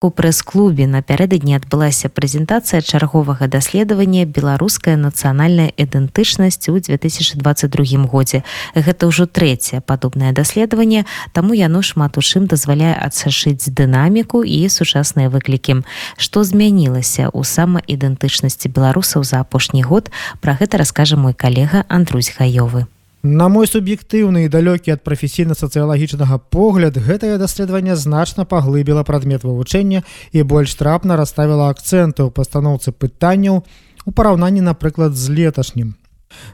У 0.00 0.08
прэс-клубе 0.08 0.86
напярэдадні 0.88 1.58
адбылася 1.60 2.08
прэзентацыя 2.08 2.80
чарговага 2.80 3.48
даследавання 3.52 4.24
беларуская 4.24 4.96
нацыянальная 4.96 5.76
ідэнтычнасць 5.76 6.72
у 6.72 6.80
2022 6.80 8.08
годзе. 8.08 8.40
Гэта 8.72 9.12
ўжо 9.12 9.28
трэцяе 9.28 9.84
падобнае 9.84 10.32
даследаванне, 10.32 11.04
таму 11.36 11.52
яно 11.52 11.82
шмат 11.84 12.16
у 12.16 12.24
чым 12.24 12.48
дазваляе 12.48 12.96
адсашыць 12.96 13.68
дынаміку 13.68 14.40
і 14.40 14.72
сучасныя 14.72 15.28
выклікі. 15.28 15.84
Што 16.16 16.48
змянілася 16.48 17.28
ў 17.28 17.44
самаідэнтычнасці 17.44 18.72
беларусаў 18.72 19.20
за 19.28 19.44
апошні 19.44 19.84
год, 19.84 20.08
пра 20.40 20.56
гэта 20.56 20.80
раскажа 20.80 21.20
мой 21.20 21.36
калега 21.36 21.84
Андрусь 21.92 22.32
Хаёвы. 22.32 22.88
На 23.22 23.50
мой 23.52 23.68
суб'ектыўны 23.68 24.46
і 24.46 24.48
далёкі 24.48 24.96
ад 24.96 25.04
прафесійна-сацыялагічнага 25.04 26.40
погляд 26.48 26.96
гэтае 26.96 27.36
даследаванне 27.36 27.92
значна 27.92 28.48
паглыбіла 28.48 29.04
прадмет 29.04 29.44
вывучэння 29.44 30.08
і 30.32 30.42
больш 30.42 30.72
трапна 30.80 31.20
расставіла 31.20 31.68
акцэнты 31.68 32.24
ў 32.24 32.32
пастаноўцы 32.32 32.96
пытанняў 32.96 33.60
у 34.08 34.10
параўнанні 34.16 34.64
напрыклад 34.64 35.20
з 35.20 35.36
леташнім 35.36 36.00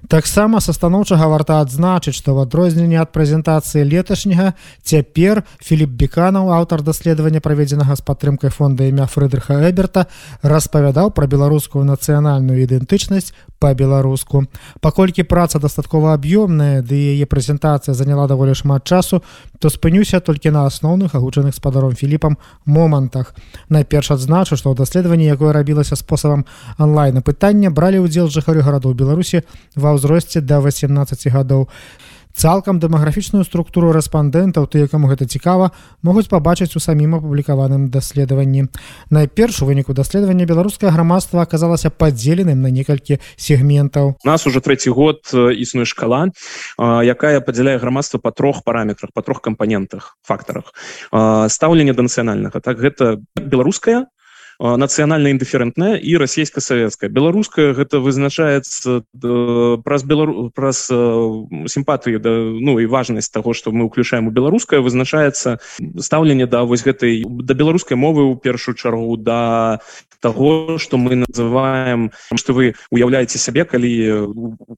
Таксама 0.09 0.61
са 0.61 0.73
станоўчага 0.73 1.27
варта 1.27 1.59
адзначыць, 1.61 2.15
што 2.15 2.33
ў 2.37 2.47
адрозненне 2.47 2.99
ад 3.03 3.11
прэзентацыі 3.11 3.83
леташняга 3.83 4.55
цяпер 4.87 5.43
Філіп 5.59 5.91
Беканаў, 5.99 6.53
аўтар 6.55 6.83
даследавання 6.87 7.43
праведзенага 7.43 7.97
з 7.99 8.07
падтрымкай 8.07 8.55
фонда 8.55 8.87
імя 8.87 9.11
Фрыдрыха 9.11 9.59
Эберта, 9.67 10.07
распавядаў 10.47 11.11
пра 11.11 11.27
беларускую 11.27 11.83
нацыянальную 11.83 12.63
ідэнтычнасць 12.63 13.35
па-беларуску. 13.59 14.47
Паколькі 14.81 15.27
праца 15.27 15.59
дастаткова 15.59 16.15
аб'ёмная, 16.15 16.87
ды 16.87 17.19
яе 17.19 17.27
прэзентацыя 17.27 17.95
заняла 17.95 18.29
даволі 18.31 18.55
шмат 18.55 18.85
часу, 18.85 19.23
то 19.59 19.71
спынюся 19.71 20.21
толькі 20.21 20.55
на 20.55 20.67
асноўных 20.71 21.15
агучаных 21.19 21.55
спадаром 21.55 21.97
Філіпам 21.97 22.39
момантах. 22.65 23.35
Найперш 23.69 24.13
адзначу, 24.15 24.55
што 24.57 24.71
ў 24.71 24.77
даследаванні, 24.77 25.27
якое 25.27 25.51
рабілася 25.51 25.97
спосабам 25.97 26.47
онлайн 26.79 27.23
пытання 27.27 27.75
бралі 27.75 28.07
ўдзел 28.07 28.31
жыхары 28.31 28.63
гарадоў 28.63 28.95
Беларусі 28.95 29.43
ва 29.77 29.95
ўзросце 29.95 30.41
да 30.41 30.59
18 30.65 31.29
гадоў. 31.31 31.69
Цалкам 32.37 32.77
дэмаграфічную 32.77 33.49
структуру 33.49 33.97
рэспандэнтаў 33.97 34.69
ты 34.69 34.85
якому 34.85 35.09
гэта 35.09 35.25
цікава 35.25 35.73
могуць 36.05 36.29
пабачыць 36.29 36.77
у 36.77 36.81
самім 36.85 37.17
апублікаваным 37.17 37.89
даследаванні. 37.89 38.69
Найперш 39.09 39.65
у 39.65 39.69
выніку 39.73 39.97
даследавання 39.97 40.45
беларускае 40.45 40.93
грамадства 40.93 41.41
аказалася 41.49 41.89
падзеленым 41.89 42.61
на 42.61 42.69
некалькі 42.69 43.25
сегментаў. 43.41 44.21
У 44.21 44.29
нас 44.29 44.45
уже 44.45 44.61
трэці 44.61 44.93
год 44.93 45.33
існуе 45.33 45.89
шкала, 45.89 46.29
якая 46.77 47.41
падзяляе 47.41 47.81
грамадства 47.81 48.21
па 48.21 48.37
трох 48.37 48.69
параметрах 48.69 49.17
па 49.17 49.25
трох 49.25 49.41
кампанентах 49.41 50.21
фактарах 50.21 50.77
стаўлення 51.49 51.97
да 51.97 52.05
нацыянальнага 52.05 52.61
так 52.61 52.77
гэта 52.77 53.17
беларуская 53.33 54.13
нацыянальна 54.61 55.33
індыферэнтная 55.35 55.97
і 55.97 56.17
расійска-савецкая 56.17 57.11
беларуская 57.11 57.73
гэта 57.77 58.01
вызначаецца 58.01 59.05
праз 59.85 60.03
белару 60.05 60.51
праз 60.55 60.87
сімпатыі 60.87 62.19
да 62.19 62.33
ну 62.61 62.79
і 62.81 62.87
важнасць 62.87 63.31
того 63.31 63.53
что 63.53 63.73
мы 63.73 63.87
ўключаем 63.87 64.29
у 64.29 64.35
беларускае 64.35 64.81
вызначаецца 64.81 65.59
стаўленне 66.01 66.47
да 66.47 66.65
вось 66.65 66.85
гэтай 66.85 67.25
да 67.27 67.55
беларускай 67.55 67.97
мовы 67.97 68.25
ў 68.27 68.41
першую 68.41 68.75
чаргу 68.75 69.17
да 69.17 69.81
того 70.21 70.79
что 70.79 70.97
мы 70.97 71.25
называем 71.29 72.11
что 72.35 72.53
вы 72.53 72.75
уяўляеце 72.91 73.39
сябе 73.39 73.65
калі 73.65 73.93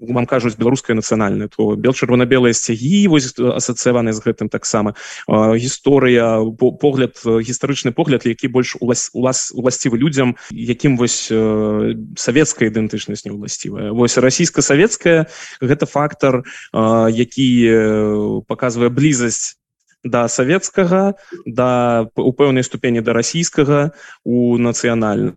вам 0.00 0.26
кажуць 0.26 0.58
беларуская 0.58 0.96
нацыянальная 0.96 1.48
то 1.48 1.76
бел 1.76 1.94
чырвона-белыя 1.94 2.52
сцягі 2.52 3.06
вось 3.08 3.32
асацыяваны 3.38 4.12
з 4.12 4.20
гэтым 4.22 4.48
таксама. 4.48 4.94
Гісторыя 5.28 6.42
погляд 6.58 7.16
гістарычны 7.24 7.92
погляд 7.92 8.26
які 8.26 8.48
больш 8.48 8.76
у 8.80 8.86
вас 8.86 9.10
у 9.14 9.22
вас 9.22 9.52
уласцівы 9.68 10.00
людзям 10.00 10.36
якім 10.50 10.96
вось 10.96 11.28
савецкая 12.16 12.72
ідэнтычнасць 12.72 13.28
не 13.28 13.32
ўласцівая 13.36 13.92
вось 13.92 14.16
расійска-савецкая 14.16 15.28
гэта 15.60 15.84
фактор 15.84 16.48
які 16.72 17.48
показывае 18.48 18.88
блізасць 18.88 19.60
да 20.04 20.24
савецкага 20.32 21.20
да 21.44 22.08
у 22.16 22.32
пэўнай 22.32 22.64
ступені 22.64 23.04
да 23.04 23.12
расійскага 23.12 23.92
у 24.24 24.56
нацыянальна 24.56 25.36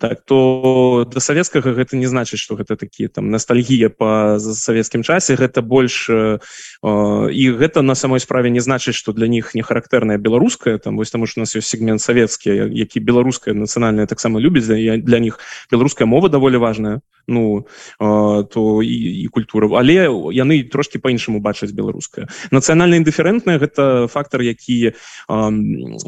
так 0.00 0.24
то 0.24 1.06
да 1.12 1.20
савецкага 1.20 1.72
гэта 1.76 1.96
не 1.96 2.06
значыць 2.06 2.40
что 2.40 2.56
гэта 2.56 2.76
такія 2.76 3.08
там 3.08 3.30
ностальгія 3.30 3.90
по 3.90 4.38
савецкім 4.40 5.02
часе. 5.02 5.36
Гэта 5.36 5.60
больш 5.62 6.08
э, 6.08 6.38
і 6.82 7.44
гэта 7.52 7.82
на 7.82 7.94
самой 7.94 8.20
справе 8.20 8.50
не 8.50 8.60
значыць 8.60 8.96
что 8.96 9.12
для 9.12 9.28
них 9.28 9.54
не 9.54 9.62
характэрная 9.62 10.18
беларуская 10.18 10.78
там 10.78 10.96
вось 10.96 11.10
таму 11.10 11.26
что 11.26 11.40
у 11.40 11.42
нас 11.42 11.54
ёсць 11.54 11.68
сегмент 11.68 12.00
савецкі 12.00 12.50
які 12.72 13.00
беларуская 13.00 13.54
нацыянальная 13.54 14.06
таксама 14.06 14.40
любіць 14.40 14.64
для, 14.64 14.96
для 14.96 15.18
них 15.18 15.38
беларуская 15.70 16.06
мова 16.06 16.28
даволі 16.28 16.56
важная 16.56 17.00
ну 17.26 17.66
э, 18.00 18.44
то 18.44 18.82
і, 18.82 18.96
і 19.22 19.26
культура. 19.28 19.68
Але 19.78 20.10
яны 20.32 20.62
трошки 20.64 20.98
по-іншаму 20.98 21.40
бачаць 21.40 21.72
беларуская 21.72 22.26
нацыянальна 22.50 22.98
індыферэнтная 22.98 23.58
гэта 23.58 24.08
фактор 24.08 24.42
які 24.42 24.90
э, 24.90 24.94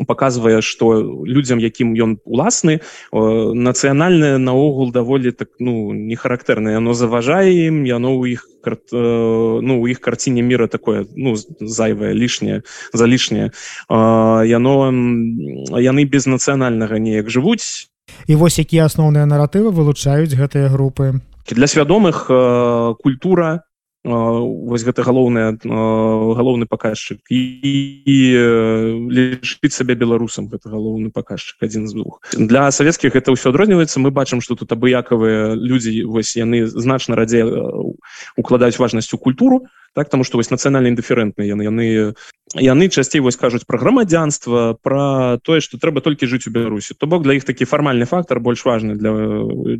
показывае 0.07 0.63
что 0.63 1.25
людям 1.25 1.59
якім 1.59 1.95
ён 1.95 2.19
уласны 2.25 2.81
на 3.13 3.77
нацыянальнае 3.77 4.39
наогул 4.39 4.93
даволі 4.93 5.33
так 5.33 5.49
ну 5.59 5.93
не 5.93 6.17
характэрна 6.17 6.73
яно 6.73 6.95
заважае 6.95 7.69
ім 7.69 7.85
яно 7.85 8.17
ў 8.17 8.39
іх 8.39 8.49
ну 8.67 9.75
у 9.79 9.87
іх 9.87 10.01
карціне 10.01 10.43
мира 10.43 10.67
такое 10.67 11.07
ну 11.15 11.37
зайвае 11.61 12.15
лішняе 12.15 12.63
за 12.93 13.07
лішняе 13.07 13.51
яно 13.91 14.75
яны 15.77 16.03
без 16.05 16.27
нацыянальнага 16.27 16.99
неяк 16.99 17.31
жывуць 17.31 17.93
і 18.27 18.35
вось 18.35 18.59
якія 18.59 18.87
асноўныя 18.87 19.27
наратывы 19.27 19.71
вылучаюць 19.71 20.35
гэтыя 20.35 20.69
групы. 20.69 21.21
Для 21.51 21.67
свядомых 21.67 22.27
культура 23.03 23.67
вось 24.07 24.85
гэта 24.87 25.03
галоўная 25.03 25.59
галоўны 25.67 26.67
паказчык. 26.71 27.19
І, 27.27 27.41
і 28.07 28.17
лічыць 29.11 29.75
сабе 29.75 29.99
беларусам 29.99 30.47
гэта 30.47 30.71
галоўны 30.71 31.11
паказчык 31.11 31.59
адзін 31.63 31.89
з 31.91 31.99
двух. 31.99 32.23
Для 32.39 32.71
савецкіх 32.71 33.19
гэта 33.19 33.35
ўсё 33.35 33.51
адрозніваецца. 33.51 33.99
Мы 33.99 34.15
бачым 34.15 34.39
што 34.39 34.55
тут 34.55 34.71
абыякавыя 34.71 35.59
людзі 35.59 36.07
вось 36.07 36.39
яны 36.39 36.67
значна 36.71 37.19
радзей 37.19 37.43
укладаюць 38.39 38.79
важнасць 38.79 39.11
у 39.15 39.19
культуру 39.19 39.67
так 39.97 40.11
тому 40.11 40.25
что 40.25 40.37
вось 40.37 40.53
нацыянальна 40.53 40.93
індыферэнтныя 40.93 41.57
яны 41.57 41.63
яны 41.65 42.15
яны 42.55 42.89
часцей 42.89 43.21
вось 43.21 43.37
кажуць 43.37 43.67
про 43.67 43.79
грамадзянства 43.79 44.79
про 44.83 45.39
тое 45.43 45.61
что 45.61 45.79
трэба 45.79 46.01
толькі 46.01 46.31
жыць 46.31 46.47
у 46.47 46.51
беларусі. 46.55 46.95
То 46.95 47.07
бок 47.07 47.23
для 47.23 47.35
іх 47.35 47.45
такі 47.45 47.67
фармальны 47.67 48.07
фактор 48.07 48.39
больш 48.41 48.63
важны 48.65 48.95
для 48.95 49.11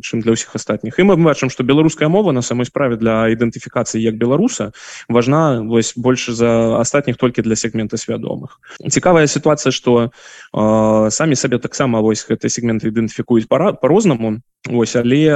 чым 0.03 0.19
для 0.19 0.35
ўсіх 0.35 0.51
астатніх. 0.55 0.99
І 0.99 1.07
мы 1.07 1.15
бачым 1.15 1.49
что 1.49 1.63
беларуская 1.63 2.09
мова 2.09 2.31
на 2.31 2.41
самой 2.41 2.65
справе 2.65 2.97
для 2.97 3.31
ідэнтыфікацыі 3.31 4.03
як 4.03 4.17
беларуса 4.19 4.73
важна 5.07 5.63
вось 5.63 5.93
больше 5.95 6.33
за 6.33 6.79
астатніх 6.79 7.15
толькі 7.15 7.41
для 7.41 7.55
сегмента 7.55 7.95
свядомых. 7.95 8.59
Цікавая 8.83 9.27
сітуацыя 9.27 9.71
что 9.71 10.11
э, 10.53 11.09
самі 11.09 11.35
сабе 11.35 11.59
таксама 11.59 12.01
вось 12.01 12.27
гэты 12.27 12.49
сегменты 12.49 12.91
ідэнтыфікуюць 12.91 13.47
пара 13.47 13.71
по-рознаму 13.73 14.43
ось 14.67 14.95
але 14.95 15.31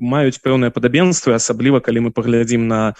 маюць 0.00 0.40
пэўнае 0.40 0.70
падабенства 0.72 1.36
асабліва 1.36 1.80
калі 1.84 2.08
мы 2.08 2.10
паглядзім 2.10 2.68
на 2.68 2.94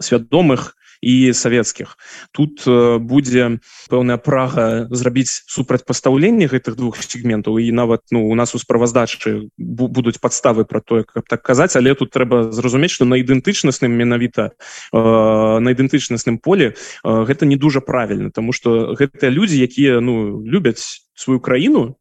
свядомых 0.00 0.76
і 1.00 1.32
савецкіх 1.32 1.96
тут 2.32 2.64
будзе 3.00 3.60
пэўная 3.88 4.18
прага 4.20 4.86
зрабіць 4.92 5.42
супрацьпастаўленне 5.48 6.46
гэтых 6.46 6.76
двух 6.76 7.00
сегментаў 7.00 7.58
і 7.58 7.72
нават 7.72 8.04
ну 8.10 8.28
у 8.28 8.34
нас 8.34 8.54
у 8.54 8.58
справаздачы 8.58 9.48
будуць 9.58 10.20
падставы 10.20 10.64
про 10.64 10.80
тое 10.80 11.04
каб 11.04 11.24
так 11.28 11.42
казаць 11.42 11.76
але 11.76 11.94
тут 11.94 12.10
трэба 12.10 12.52
зразумець 12.52 12.92
что 12.92 13.04
на 13.04 13.16
ідэнтычнасным 13.20 13.90
менавіта 13.90 14.52
э, 14.92 14.98
на 14.98 15.68
ідэнтычнасным 15.72 16.38
поле 16.38 16.74
э, 16.74 16.74
гэта 17.04 17.46
не 17.46 17.56
дужа 17.56 17.80
правільна 17.80 18.30
тому 18.30 18.52
что 18.52 18.94
гэтыя 18.94 19.30
людзі 19.30 19.60
якія 19.60 20.00
ну 20.00 20.44
любяць 20.44 21.08
сваю 21.14 21.40
краіну 21.40 21.99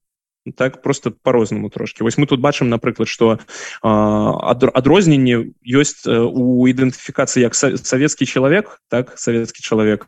так 0.52 0.82
просто 0.82 1.12
по-рознаму 1.12 1.70
трошки. 1.70 2.04
Вось 2.04 2.18
мы 2.18 2.26
тут 2.28 2.40
бачым 2.40 2.70
напрыклад 2.70 3.08
что 3.08 3.40
адрозненне 3.82 5.54
ёсць 5.66 6.08
у 6.08 6.68
ідэнтыфікацыі 6.68 7.42
як 7.44 7.56
савецкі 7.56 8.26
чалавек 8.26 8.82
так 8.90 9.18
савецкі 9.18 9.62
чалавек 9.62 10.08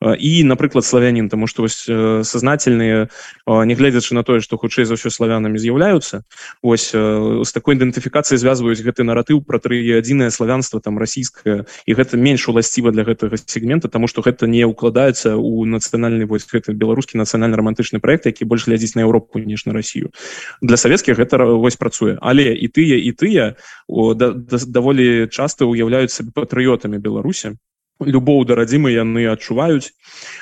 і 0.00 0.44
напрыклад 0.44 0.84
славянін 0.84 1.28
тому 1.28 1.46
что 1.46 1.62
вось 1.62 1.84
сознательные 2.28 3.08
нягледзячы 3.46 4.14
на 4.14 4.22
тое 4.24 4.40
что 4.40 4.56
хутчэй 4.56 4.84
за 4.84 4.94
ўсё 4.94 5.10
славянамі 5.10 5.58
з'яўляюцца 5.58 6.24
ось 6.62 6.90
з 6.92 7.50
такой 7.52 7.76
ідэнтыфікацыі 7.76 8.40
звязваюць 8.40 8.80
гэты 8.80 9.04
наратыў 9.04 9.44
про 9.44 9.58
тры 9.58 9.82
адзінае 9.98 10.30
славянство 10.30 10.80
там 10.80 10.98
расійскае 10.98 11.66
і 11.86 11.92
гэта 11.94 12.16
менш 12.16 12.48
уласціва 12.48 12.90
для 12.90 13.04
гэтага 13.04 13.36
сегмента 13.36 13.88
тому 13.88 14.08
что 14.08 14.22
гэта 14.22 14.46
не 14.46 14.64
укладаецца 14.64 15.36
у 15.36 15.66
нацыянальны 15.66 16.24
вось 16.24 16.48
гэты 16.48 16.72
беларускі 16.72 17.20
нацыянальны 17.20 17.56
романтычны 17.60 18.00
проект 18.00 18.26
які 18.26 18.44
больш 18.44 18.66
глядзіць 18.66 18.96
на 18.96 19.04
Еўропу 19.04 19.38
ніж 19.38 19.66
на 19.66 19.72
Россию 19.72 20.10
для 20.62 20.76
савецкіх 20.76 21.16
гэта 21.16 21.44
вось 21.44 21.76
працуе. 21.76 22.18
Але 22.20 22.54
і 22.54 22.68
тыя 22.68 22.96
і 22.96 23.12
тыя 23.12 23.56
о, 23.88 24.14
да, 24.14 24.32
да, 24.32 24.58
даволі 24.66 25.28
часто 25.28 25.66
уяўляюцца 25.66 26.24
патрыётамі 26.34 26.98
беларусі 26.98 27.56
любоў 28.00 28.44
да 28.44 28.54
радзімы 28.56 28.92
яны 28.92 29.26
адчуваюць 29.30 29.92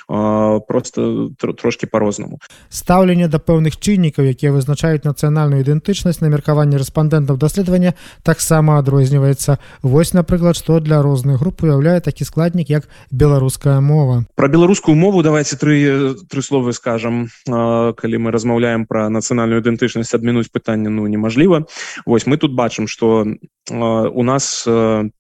просто 0.09 1.31
трошки 1.39 1.87
по-рознаму 1.87 2.39
стаўленне 2.71 3.29
да 3.29 3.39
пэўных 3.39 3.77
чыннікаў 3.79 4.31
якія 4.31 4.53
вызначаюць 4.53 5.05
нацыянальную 5.05 5.63
ідэнтычнасць 5.65 6.21
на 6.21 6.29
меркаванне 6.33 6.79
рэспандэнтаў 6.79 7.37
даследавання 7.37 7.95
таксама 8.23 8.79
адрозніваецца. 8.79 9.59
Вось 9.83 10.15
напрыклад 10.15 10.57
што 10.57 10.81
для 10.81 11.03
розных 11.03 11.41
груп 11.41 11.63
уяўляе 11.63 12.01
такі 12.01 12.25
складнік 12.25 12.71
як 12.71 12.89
беларуская 13.11 13.81
мова. 13.81 14.25
Про 14.37 14.49
беларускую 14.49 14.97
мову 14.97 15.23
давайте 15.23 15.57
тры 15.57 16.15
тры 16.29 16.43
словы 16.43 16.73
скажем 16.73 17.29
калі 17.47 18.17
мы 18.19 18.31
размаўляем 18.31 18.87
про 18.87 19.09
нацыянальную 19.09 19.61
ідэнтычнасць 19.63 20.15
адмінуць 20.15 20.53
пытанне 20.53 20.89
ну 20.89 21.07
немажліва. 21.07 21.67
Вось 22.07 22.27
мы 22.27 22.37
тут 22.37 22.55
бачым 22.55 22.89
что 22.89 23.27
у 23.71 24.23
нас 24.23 24.65
по 24.65 25.18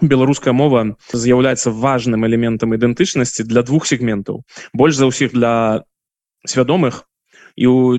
беларуская 0.00 0.52
мова 0.52 0.96
з'яўляецца 1.12 1.70
важным 1.70 2.26
элементам 2.26 2.74
ідэнтычнасці 2.74 3.44
для 3.44 3.62
двух 3.62 3.86
сегментаў. 3.86 4.42
Больш 4.72 4.96
за 4.96 5.10
ўсіх 5.10 5.32
для 5.36 5.84
свядомых 6.46 7.04
і 7.56 7.66
у 7.66 7.98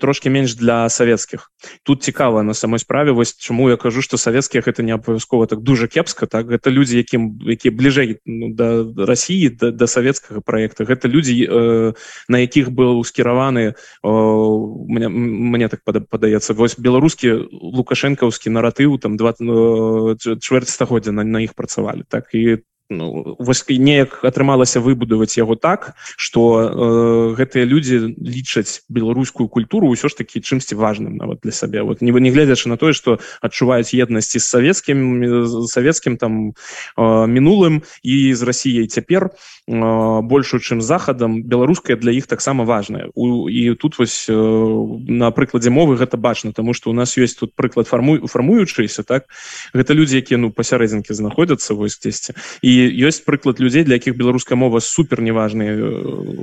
трошки 0.00 0.30
менш 0.30 0.54
для 0.54 0.88
савецкіх 0.88 1.50
тут 1.82 2.02
цікава 2.02 2.42
на 2.42 2.54
самой 2.54 2.78
справе 2.78 3.12
вось 3.12 3.36
чаму 3.36 3.70
я 3.70 3.76
кажу 3.76 4.02
что 4.02 4.16
савецкіх 4.16 4.68
это 4.68 4.82
не 4.82 4.92
абавязкова 4.92 5.46
так 5.46 5.60
дуже 5.60 5.88
кепска 5.88 6.26
так 6.26 6.46
гэта 6.46 6.70
людзі 6.70 6.96
якім 6.96 7.38
якія 7.46 7.72
бліжэй 7.74 8.18
ну, 8.26 8.54
да 8.54 8.84
Росіі 8.96 9.48
да, 9.48 9.70
да 9.70 9.86
савецкага 9.86 10.40
проекта. 10.40 10.84
Гэта 10.84 11.08
людзі 11.08 11.34
э, 11.44 11.92
на 12.28 12.38
якіх 12.38 12.70
быў 12.70 13.04
скіраваны 13.04 13.74
мне, 14.02 15.08
мне 15.08 15.68
так 15.68 15.84
падаецца 15.84 16.54
вось 16.54 16.78
беларускі 16.78 17.48
лукашэнкаўскі 17.50 18.50
наратыў 18.50 18.98
там 18.98 19.16
два 19.16 19.34
э, 19.38 20.38
чвэрць 20.38 20.70
стагоддзя 20.70 21.12
на, 21.12 21.24
на 21.24 21.40
іх 21.44 21.54
працавалі. 21.54 22.04
Так 22.08 22.34
і 22.34 22.64
ну, 22.90 23.36
вось 23.38 23.64
неяк 23.68 24.20
атрымалася 24.24 24.80
выбудаваць 24.80 25.36
яго 25.38 25.56
так 25.56 25.94
что 26.16 26.40
э, 26.60 27.34
гэтыя 27.34 27.64
людзі 27.64 28.12
лічаць 28.20 28.84
беларускую 28.88 29.48
культуру 29.48 29.88
ўсё 29.88 30.08
ж 30.08 30.14
таки 30.20 30.40
чымсьці 30.44 30.76
важным 30.76 31.16
нават 31.16 31.40
для 31.42 31.52
сабе 31.52 31.82
вот 31.82 32.02
не 32.02 32.12
не 32.12 32.30
гледзячы 32.30 32.68
на 32.68 32.76
тое 32.76 32.92
что 32.92 33.18
адчуваюць 33.40 33.96
еднасці 33.96 34.38
з 34.38 34.44
савецкім 34.44 35.66
савецкім 35.66 36.16
там 36.16 36.52
э, 36.52 37.26
мінулым 37.26 37.82
і 38.02 38.34
з 38.34 38.42
Росіяй 38.42 38.86
цяпер 38.86 39.30
э, 39.30 40.20
большую 40.20 40.60
чым 40.60 40.80
захадам 40.80 41.42
беларуская 41.42 41.96
для 41.96 42.12
іх 42.12 42.26
таксама 42.26 42.64
важная. 42.64 43.08
У 43.14 43.48
і 43.48 43.74
тут 43.74 43.98
вось 43.98 44.26
э, 44.28 44.34
на 44.34 45.30
прыкладзе 45.30 45.70
мовы 45.70 45.96
гэта 45.96 46.16
бачна 46.16 46.52
тому 46.52 46.74
что 46.74 46.90
у 46.90 46.92
нас 46.92 47.16
есть 47.16 47.40
тут 47.40 47.54
прыклад 47.56 47.88
фармуй 47.88 48.20
фармуючыся 48.26 49.02
так? 49.02 49.24
Гэта 49.72 49.94
людзі 49.94 50.20
якія 50.20 50.38
ну 50.38 50.52
пасярэдзінкі 50.52 51.14
знаходзяцца 51.14 51.74
вось 51.74 51.96
дзесьці. 51.96 52.36
І 52.60 52.73
ёсць 53.04 53.24
прыклад 53.24 53.60
людзей 53.60 53.84
для 53.84 53.98
якіх 54.00 54.16
беларуская 54.16 54.56
мова 54.56 54.80
супер 54.80 55.20
неважныя 55.20 55.74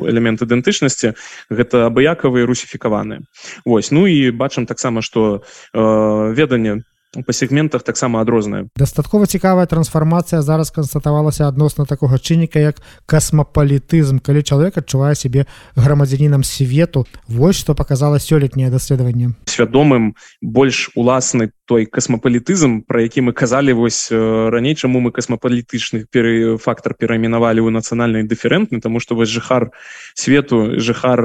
элемент 0.07 0.41
ідэнтычнасці. 0.41 1.13
Гэта 1.49 1.87
абыякавыя 1.87 2.45
русіфікаваныя. 2.45 3.21
Вось 3.65 3.91
ну 3.91 4.07
і 4.07 4.31
бачым 4.31 4.65
таксама 4.65 5.01
что 5.01 5.43
э, 5.73 6.33
веданне 6.33 6.83
по 7.25 7.33
сегментах 7.33 7.83
таксама 7.83 8.21
адрозная. 8.21 8.67
Дастаткова 8.75 9.27
цікавая 9.27 9.65
трансфармацыя 9.67 10.41
зараз 10.41 10.71
канстатавалася 10.71 11.47
адносна 11.47 11.85
такога 11.85 12.15
чынніка 12.15 12.59
як 12.59 12.79
касмапалітызм 13.05 14.23
калі 14.23 14.43
чалавек 14.43 14.79
адчувае 14.79 15.15
сябе 15.15 15.45
грамадзянінам 15.75 16.43
свету 16.47 17.03
вось 17.27 17.59
што 17.59 17.75
показала 17.75 18.15
сёлетняе 18.15 18.71
даследаванне 18.71 19.35
свядомым 19.43 20.15
больш 20.39 20.95
уласны 20.95 21.51
той 21.67 21.85
касмапалітызм 21.85 22.87
про 22.87 23.03
які 23.03 23.27
мы 23.27 23.35
казалі 23.35 23.75
вось 23.75 24.07
раней 24.11 24.75
чаму 24.75 25.03
мы 25.03 25.11
касмапалітычных 25.11 26.07
перы 26.07 26.55
фактор 26.57 26.95
перайменавалі 26.95 27.59
ў 27.59 27.75
нацыянальны 27.75 28.23
дыферэнтны 28.23 28.79
тому 28.79 29.03
что 29.03 29.19
вось 29.19 29.29
жыхар 29.29 29.75
свету 30.15 30.79
жыхар 30.79 31.19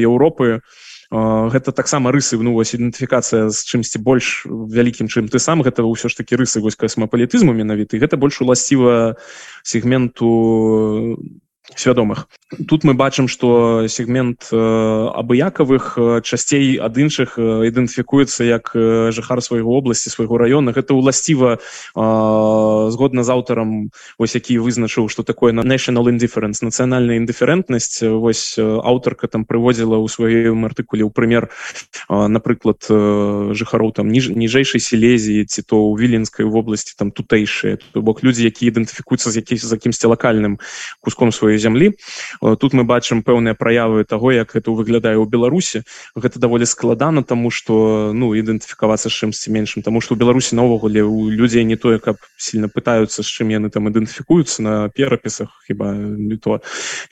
Еўропы 0.00 0.64
у 0.64 0.89
гэта 1.10 1.72
таксама 1.74 2.12
рысы 2.14 2.38
ну 2.38 2.54
вось 2.54 2.70
ідэнтыфікацыя 2.78 3.50
з 3.50 3.58
чымсьці 3.66 3.98
больш 3.98 4.46
вялікім 4.46 5.10
чым 5.10 5.26
ты 5.26 5.42
сам 5.42 5.62
гэта 5.66 5.82
ўсё 5.82 6.06
ж 6.06 6.14
такі 6.14 6.38
рысы 6.38 6.62
вось 6.62 6.78
касмапалітызму 6.78 7.50
менавіты 7.50 7.98
гэта 7.98 8.14
больш 8.14 8.38
уласціва 8.46 9.18
сегменту 9.66 11.18
свядомых. 11.76 12.28
Тут 12.68 12.84
мы 12.84 12.94
бачым 12.94 13.28
что 13.28 13.86
сегмент 13.88 14.48
э, 14.50 14.56
абыякавых 14.56 15.94
э, 15.96 16.20
часцей 16.22 16.76
ад 16.82 16.98
іншых 16.98 17.38
э, 17.38 17.70
ідэнтыфікуецца 17.70 18.42
як 18.42 18.72
э, 18.74 19.10
жыхар 19.12 19.40
свайго 19.42 19.70
обласці 19.78 20.10
свайго 20.10 20.36
района 20.38 20.72
гэта 20.72 20.94
уласціва 20.94 21.58
э, 21.58 21.60
згодна 22.90 23.22
з 23.22 23.30
аўтарам 23.30 23.90
ось 24.18 24.34
які 24.34 24.58
вызначыў 24.58 25.08
что 25.08 25.22
такое 25.22 25.52
на 25.52 25.62
national 25.62 26.10
indifference 26.10 26.58
нацыянальная 26.60 27.22
індыферэнтнасць. 27.22 28.02
Вось 28.02 28.58
аўтарка 28.58 29.28
там 29.28 29.44
прыводзіла 29.46 30.02
ў 30.02 30.10
сваім 30.10 30.66
артыкуле 30.66 31.06
ў 31.06 31.10
прымер 31.14 31.54
э, 32.10 32.26
напрыклад 32.26 32.82
э, 32.90 33.54
жыхароў 33.54 33.94
там 33.94 34.10
ніж 34.10 34.34
ніжэйшай 34.34 34.82
сілезіі 34.82 35.46
ці 35.46 35.62
то 35.62 35.86
ў 35.86 35.94
віленскай 35.94 36.50
вобласці 36.50 36.98
там 36.98 37.14
тутэйшыя. 37.14 37.78
Бок 37.94 38.26
людзі 38.26 38.42
які 38.42 38.66
ідэнтыфікуюцца 38.74 39.30
з 39.30 39.38
які 39.38 39.54
за 39.54 39.78
кімсьці 39.78 40.10
лакальным 40.10 40.58
куском 40.98 41.30
сваёй 41.30 41.59
зямлі. 41.60 41.92
Тут 42.40 42.72
мы 42.72 42.84
бачым 42.88 43.22
пэўныя 43.22 43.54
праявы 43.54 44.04
того 44.04 44.32
як 44.32 44.56
это 44.56 44.72
выглядае 44.72 45.20
ў 45.20 45.28
беларусі. 45.28 45.84
Гэта 46.16 46.40
даволі 46.40 46.64
складана 46.64 47.22
тому 47.22 47.50
что 47.52 48.12
ну 48.16 48.32
ідэнтыфікавацца 48.34 49.12
чымсьці 49.12 49.52
меншым 49.52 49.84
тому 49.84 50.00
что 50.00 50.14
у 50.14 50.18
беларусі 50.18 50.56
наогуле 50.56 51.04
у 51.04 51.28
людзей 51.28 51.64
не 51.64 51.76
тое 51.76 51.98
каб 51.98 52.16
сильно 52.36 52.68
пытаются 52.68 53.22
з 53.22 53.28
чым 53.28 53.52
яны 53.52 53.70
там 53.70 53.88
ідэнтыфікуюцца 53.92 54.62
на 54.62 54.74
перапісах 54.88 55.52
хіба 55.68 55.92
не 55.94 56.36
то 56.36 56.60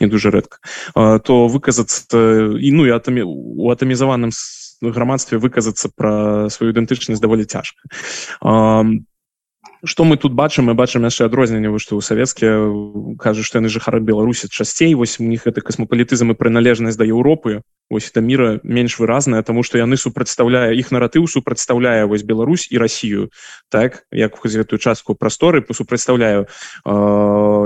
не 0.01 0.09
дуже 0.09 0.31
рэдка. 0.31 0.59
То 0.97 1.47
выказацца 1.47 2.57
і 2.57 2.69
ну 2.73 2.87
і 2.89 2.97
атамі 2.97 3.23
у 3.25 3.71
атамізаваным 3.71 4.33
грамадстве 4.83 5.39
выказацца 5.39 5.91
пра 5.95 6.49
сваю 6.51 6.73
ідэнтычнасць 6.73 7.21
даволі 7.21 7.45
цяжка 7.45 7.83
а 9.83 9.87
что 9.87 10.05
мы 10.05 10.17
тут 10.17 10.33
бачым 10.33 10.67
мы 10.67 10.75
бачым 10.75 11.05
яшчэ 11.05 11.27
адрозненне 11.27 11.71
вы 11.71 11.79
што 11.79 11.97
ў 11.97 12.03
савецкія 12.03 13.17
кажуць 13.19 13.47
што 13.47 13.59
яны 13.59 13.69
жыхары 13.69 14.01
беларусі 14.01 14.49
часцей 14.51 14.95
вось 14.95 15.21
у 15.21 15.25
них 15.25 15.47
это 15.47 15.61
касмапалітызм 15.61 16.33
і 16.33 16.39
прыналежнасць 16.39 16.99
да 16.99 17.05
Еўропы 17.05 17.63
ось 17.91 18.11
это 18.11 18.21
мира 18.21 18.61
менш 18.63 18.99
выразная 18.99 19.43
тому 19.43 19.63
что 19.63 19.79
яны 19.79 19.97
супрацьстаўляе 19.97 20.75
іх 20.75 20.91
наратыў 20.91 21.27
супрацьстаўляе 21.27 22.07
вось 22.07 22.23
Беларусь 22.23 22.69
і 22.71 22.79
Россию 22.79 23.31
так 23.71 24.05
як 24.13 24.39
гэтую 24.43 24.79
частку 24.79 25.15
прасторы 25.15 25.65
супрацьстаўляю 25.71 26.47
э, 26.85 26.91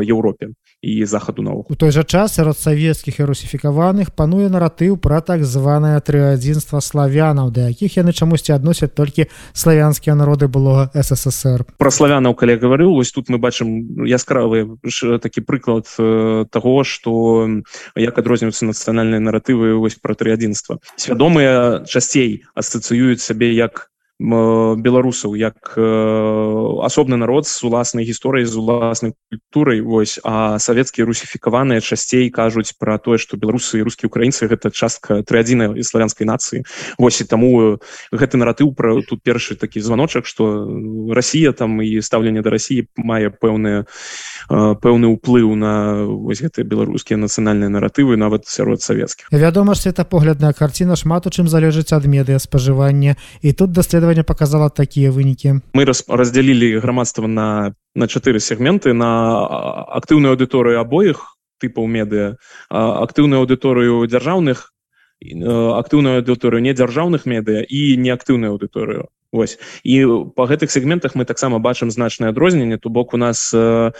Еўропе 0.04 0.52
і 0.82 1.06
захаду 1.06 1.42
наук 1.42 1.70
у 1.70 1.74
той 1.74 1.90
жа 1.90 2.04
час 2.04 2.34
сярод 2.34 2.58
савецкіх 2.58 3.20
і 3.20 3.24
русіфікаваных 3.24 4.10
пануе 4.12 4.48
наратыў 4.50 4.96
пра 4.96 5.20
так 5.20 5.44
званае 5.44 6.00
трыадзінства 6.00 6.80
славянаў 6.80 7.50
да 7.50 7.70
якіх 7.70 7.96
яны 7.96 8.12
чамусьці 8.12 8.52
адносяць 8.52 8.90
толькі 8.90 9.26
славянскія 9.52 10.14
народы 10.14 10.48
былога 10.48 10.90
ссср. 10.94 11.64
Про 11.78 11.90
славянаў 12.02 12.34
калі 12.34 12.58
гаварыў 12.58 12.98
вось 12.98 13.14
тут 13.14 13.30
мы 13.30 13.38
бачым 13.38 14.02
яскравы 14.02 14.74
такі 15.22 15.46
прыклад 15.46 15.86
э, 16.02 16.44
того 16.50 16.82
что 16.82 17.46
як 17.94 18.18
адрозніваюцца 18.18 18.66
нацыянальныя 18.66 19.22
наратывы 19.22 19.78
вось 19.78 19.94
про 20.02 20.18
трыадзінства. 20.18 20.82
Свядомыя 20.98 21.86
часцей 21.86 22.42
асацыююць 22.58 23.22
сабе 23.22 23.54
як 23.54 23.91
беларусаў 24.22 25.34
як 25.34 25.74
э, 25.76 25.82
асобны 26.86 27.16
народ 27.16 27.46
з 27.46 27.58
уласнай 27.66 28.06
гісторыяй 28.06 28.46
з 28.46 28.56
уласнай 28.56 29.12
культурай 29.30 29.80
вось 29.80 30.20
а 30.22 30.58
савецкія 30.58 31.06
русіфікаваныя 31.06 31.80
часцей 31.82 32.30
кажуць 32.30 32.78
пра 32.78 32.98
тое 33.02 33.18
што 33.18 33.36
беларусы 33.36 33.82
і 33.82 33.86
рускія 33.88 34.06
украінцы 34.06 34.46
гэта 34.46 34.70
частка 34.70 35.22
трыадзіна 35.26 35.74
і 35.74 35.82
славянскай 35.82 36.26
нацыі 36.26 36.62
вось 36.98 37.20
і 37.20 37.26
таму 37.26 37.82
гэты 38.14 38.38
наратыў 38.38 38.70
пра 38.78 38.94
тут 39.02 39.22
першы 39.26 39.58
такі 39.58 39.82
званочак 39.82 40.26
што 40.26 40.70
Росія 41.10 41.52
там 41.52 41.82
і 41.82 41.98
стаўленне 41.98 42.46
да 42.46 42.54
рассіі 42.54 42.86
мае 42.96 43.34
пэўныя 43.34 43.90
пэўны 44.48 45.06
ўплыў 45.18 45.54
на 45.58 46.06
вось 46.06 46.42
гэтыя 46.42 46.62
беларускія 46.62 47.18
нацыянальныя 47.18 47.68
наратывы 47.72 48.16
нават 48.16 48.46
сярод 48.46 48.82
савецкіх. 48.82 49.26
Вядома 49.32 49.74
ж 49.74 49.88
светапоглядная 49.88 50.52
карціна 50.52 50.96
шмат 50.96 51.26
у 51.26 51.30
чым 51.30 51.48
залежыць 51.48 51.90
ад 51.92 52.06
медыа 52.06 52.38
спажывання. 52.38 53.16
І 53.40 53.52
тут 53.52 53.72
даследаваць 53.72 54.11
даследаванне 54.12 54.24
показала 54.24 54.68
такія 54.68 55.10
вынікі 55.10 55.60
мы 55.74 55.84
раздзялілі 55.84 56.80
грамадства 56.80 57.26
на 57.26 57.74
на 57.94 58.06
чатыры 58.06 58.40
сегменты 58.40 58.92
на 58.92 59.46
актыўную 59.96 60.36
аўдыторыю 60.36 60.80
абоіх 60.80 61.36
тыпаў 61.60 61.86
медыа 61.86 62.36
актыўную 62.68 63.40
аўдыторыю 63.40 64.04
дзяржаўных 64.06 64.72
актыўную 65.22 66.20
аўдыторыю 66.20 66.62
недзяржаўных 66.62 67.26
медыа 67.26 67.64
і 67.64 67.96
неактыўную 67.96 68.52
аўдыторыю 68.52 69.08
Вось 69.32 69.56
і 69.82 70.28
по 70.36 70.44
гэтых 70.44 70.70
сегментах 70.70 71.14
мы 71.14 71.24
таксама 71.24 71.58
бачым 71.58 71.90
значное 71.90 72.28
адрозненне 72.28 72.76
то 72.76 72.90
бок 72.90 73.14
у 73.14 73.16
нас 73.16 73.50
э, 73.54 73.90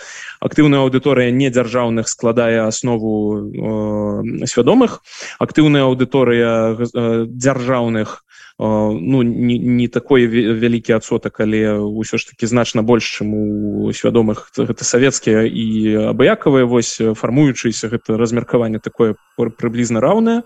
актыўная 0.40 0.84
аўдыторыя 0.84 1.32
недзяржаўных 1.32 2.08
складае 2.08 2.68
аснову 2.68 3.40
э, 3.40 4.44
свядомых 4.44 5.00
актыўная 5.38 5.88
аўдыторыя 5.88 6.76
э, 6.76 7.24
дзяржаўных 7.32 8.24
ну 8.62 9.22
не, 9.22 9.58
не 9.58 9.88
такой 9.88 10.26
вялікі 10.26 10.94
адсотак 10.94 11.40
але 11.40 11.82
ўсё 11.82 12.14
ж 12.14 12.30
таки 12.30 12.46
значна 12.46 12.82
больш 12.86 13.18
чым 13.18 13.34
у 13.34 13.90
свядомых. 13.90 14.54
Гэта 14.54 14.84
савецкія 14.84 15.42
і 15.42 16.14
абыякавыя 16.14 16.62
вось 16.62 17.02
фармуючыся 17.18 17.90
гэта 17.90 18.14
размеркаванне 18.14 18.78
такое 18.78 19.18
прыблізна 19.36 19.98
раўнае 20.00 20.42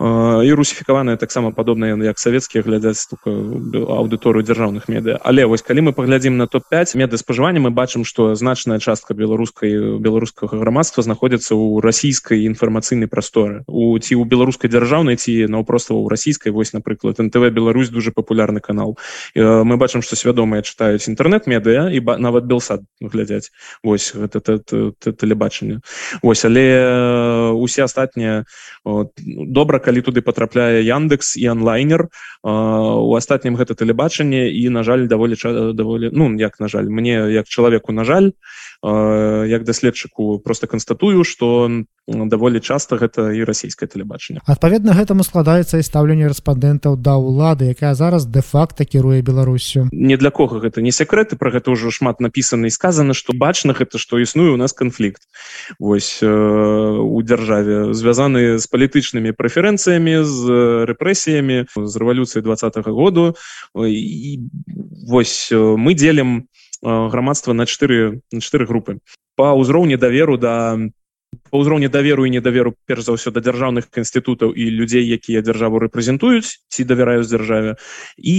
і 0.00 0.50
русіфікаванае 0.54 1.16
таксама 1.16 1.52
падобнае 1.52 1.98
як 2.06 2.18
савецкія 2.18 2.62
глядзяць 2.62 3.10
аўдыторыю 3.26 4.46
дзяржаўных 4.46 4.88
медыа 4.88 5.18
але 5.20 5.44
вось 5.44 5.62
калі 5.66 5.90
мы 5.90 5.92
паглядзім 5.92 6.38
на 6.38 6.46
топ-5 6.46 6.96
меды 6.96 7.18
спажывання 7.18 7.60
мы 7.60 7.70
бачым 7.70 8.04
што 8.06 8.34
значная 8.34 8.78
частка 8.78 9.14
беларускай 9.14 9.98
беларускага 9.98 10.56
грамадства 10.56 11.02
знаходзіцца 11.02 11.52
ў 11.52 11.82
расійскай 11.82 12.46
інфармацыйнай 12.46 13.10
прасторы. 13.10 13.64
У 13.66 13.98
ці 13.98 14.14
ў 14.16 14.24
беларускай 14.24 14.70
дзяржаўнай 14.70 15.18
ці 15.18 15.50
наўпроста 15.50 15.94
ў 15.94 16.08
расійскай 16.08 16.54
вось 16.54 16.72
напрыклад 16.72 17.18
нтв 17.18 17.41
Беларусь 17.50 17.88
дуже 17.88 18.12
популярны 18.12 18.60
канал. 18.60 18.98
Мы 19.34 19.76
бачым 19.76 20.02
что 20.02 20.16
свядомыя 20.16 20.62
читаюць 20.62 21.08
інтэрнет-медыа 21.08 21.90
і 21.90 22.00
нават 22.00 22.44
белсад 22.44 22.82
глядзяць 23.00 23.50
Вось 23.82 24.12
гэта 24.14 24.58
тэлебачанне 24.60 25.80
Вось 26.22 26.44
але 26.44 27.52
усе 27.54 27.84
астатнія 27.84 28.44
добра 28.84 29.78
калі 29.78 30.02
туды 30.02 30.22
потрапляе 30.22 30.82
яндекс 30.82 31.36
і 31.36 31.48
онлайнер 31.48 32.08
у 32.42 33.14
астатнім 33.14 33.54
гэта 33.54 33.78
тэлебачанне 33.78 34.50
і 34.50 34.68
на 34.68 34.82
жаль 34.82 35.06
даволі 35.06 35.36
даволі 35.74 36.10
ну 36.12 36.34
як 36.38 36.58
на 36.60 36.68
жаль 36.68 36.90
мне 36.90 37.30
як 37.30 37.46
чалавеку 37.46 37.92
на 37.92 38.04
жаль 38.04 38.32
як 38.82 39.64
даследчыку 39.64 40.38
просто 40.38 40.66
констатую 40.66 41.24
что 41.24 41.70
даволі 42.08 42.60
часто 42.60 42.96
гэта 42.96 43.30
і 43.30 43.44
расійскае 43.44 43.86
тэлебачанне. 43.86 44.42
Адпаведна 44.46 44.90
гэтаму 44.90 45.22
складаецца 45.22 45.78
і 45.78 45.86
стаўленне 45.86 46.26
рэспандэнтаў 46.26 46.98
да 46.98 47.14
ўлады 47.14 47.70
якая 47.70 47.94
зараз 47.94 48.26
де-факта 48.26 48.84
кіруе 48.84 49.22
Беларусю. 49.22 49.86
Не 49.92 50.16
для 50.16 50.30
кого 50.30 50.58
гэта 50.58 50.82
не 50.82 50.90
секреты 50.90 51.36
про 51.36 51.54
гэта 51.54 51.70
ўжо 51.70 51.94
шмат 51.94 52.18
написано 52.18 52.66
і 52.66 52.74
сказано 52.74 53.14
что 53.14 53.32
бачна 53.32 53.70
гэта 53.72 54.02
што 54.02 54.18
існуе 54.18 54.50
у 54.50 54.58
нас 54.58 54.72
канфлікт. 54.72 55.22
Вось 55.78 56.18
э, 56.22 56.26
у 56.26 57.22
дзяржаве 57.22 57.94
звязаны 57.94 58.58
з 58.58 58.66
палітычнымі 58.66 59.30
прэферэнцыямі 59.38 60.26
з 60.26 60.42
рэпрэсіямі 60.90 61.70
з 61.70 61.92
рэвалюцыі 62.02 62.31
двадцатого 62.40 62.92
году. 62.92 63.36
І 63.76 64.40
вось 65.06 65.52
мы 65.52 65.94
делим 65.94 66.48
грамадства 66.82 67.52
на 67.52 67.66
чатыры 67.66 68.22
на 68.32 68.40
чатыры 68.40 68.66
групы 68.66 68.98
по 69.36 69.54
ўзроўні 69.54 69.96
даверу 69.96 70.36
да 70.36 70.76
по 71.50 71.60
ўзроўні 71.60 71.88
даверу 71.88 72.26
і 72.26 72.30
недаверу 72.30 72.74
перш 72.86 73.04
за 73.08 73.16
ўсё 73.16 73.32
да 73.32 73.40
дзяржаўных 73.40 73.88
інстытутаў 73.96 74.52
і 74.52 74.64
людзей 74.68 75.04
якія 75.04 75.40
дзяржаву 75.40 75.80
рэпрэзентуюць 75.80 76.60
ці 76.68 76.84
давяраюць 76.84 77.28
дзяржаве 77.28 77.76
і 78.18 78.36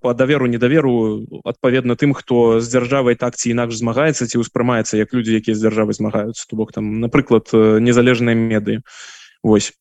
по 0.00 0.14
даверу 0.14 0.46
недаверу 0.46 1.24
адпаведна 1.44 1.96
тым 1.96 2.14
хто 2.14 2.60
з 2.60 2.66
дзяржавай 2.68 3.14
так 3.16 3.36
ці 3.36 3.52
інакш 3.52 3.80
змагаецца 3.80 4.24
ці 4.24 4.40
ўспрымаецца 4.40 4.96
як 4.96 5.12
людзі 5.12 5.36
якія 5.36 5.56
з 5.56 5.66
дзяржавы 5.66 5.92
змагаюцца. 5.92 6.46
То 6.48 6.56
бок 6.56 6.72
там 6.72 7.00
напрыклад 7.00 7.50
незалежныя 7.52 8.36
меды 8.36 8.80
Вось 9.42 9.72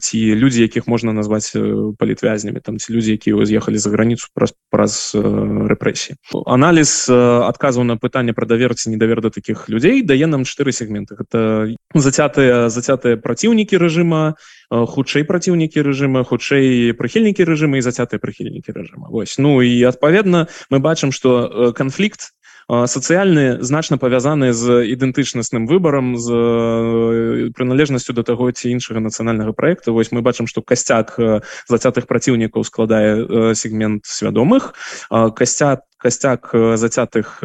ці 0.00 0.34
людзі 0.34 0.62
якіх 0.62 0.86
можна 0.86 1.12
назваць 1.12 1.50
палітвязнямі 1.98 2.60
там 2.62 2.78
ці 2.78 2.94
людзі 2.94 3.12
якія 3.18 3.34
з'ехалі 3.44 3.78
за 3.78 3.90
граніцу 3.90 4.30
праз 4.34 4.54
праз 4.70 5.12
рэпрэсіі 5.14 6.14
аналіз 6.46 7.10
адказваў 7.10 7.84
на 7.90 7.98
пытанне 7.98 8.32
пра 8.32 8.46
даверці 8.46 8.90
недавер 8.94 9.20
да 9.20 9.30
такіх 9.30 9.66
людзей 9.68 10.06
дае 10.06 10.30
нам 10.30 10.46
чатыры 10.46 10.70
сегменты 10.70 11.18
это 11.18 11.74
зацятыя 11.94 12.70
зацятыя 12.70 13.18
праціўнікі 13.18 13.82
рэжыма 13.82 14.38
хутчэй 14.70 15.26
праціўнікі 15.26 15.82
рэжыма 15.82 16.22
хутчэй 16.22 16.94
прыхільнікі 16.94 17.42
рэжыма 17.42 17.82
і 17.82 17.86
зацятыя 17.86 18.22
прыхільнікі 18.22 18.70
рэжыма 18.70 19.10
Вось 19.10 19.38
ну 19.42 19.58
і 19.58 19.74
адпаведна 19.90 20.46
мы 20.70 20.78
бачым 20.78 21.10
што 21.10 21.74
канфлікт 21.74 22.30
сацыяльны 22.70 23.62
значна 23.66 23.98
павязаны 23.98 24.52
з 24.54 24.86
ідэнтычнасным 24.94 25.66
выбарам 25.66 26.14
з 26.14 27.50
прыналежнасцю 27.50 28.14
да 28.14 28.22
таго 28.22 28.50
ці 28.54 28.70
іншага 28.70 29.02
нацыянальнага 29.02 29.52
проекта 29.52 29.90
вось 29.90 30.14
мы 30.14 30.22
бачым 30.22 30.46
што 30.46 30.62
касцяк 30.62 31.18
зацятых 31.66 32.06
праціўнікаў 32.06 32.62
складае 32.62 33.54
сегмент 33.58 34.06
свядомых 34.06 34.74
касцят 35.10 35.82
касцяк 36.00 36.54
зацятых 36.54 37.42